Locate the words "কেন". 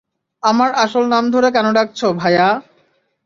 1.51-1.67